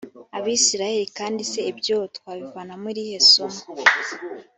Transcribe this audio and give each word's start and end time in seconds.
abisirayeli 0.37 1.07
kandi 1.17 1.41
se 1.51 1.59
ibyo 1.71 1.97
twabivanamo 2.15 2.85
irihe 2.93 3.17
somo 3.31 3.61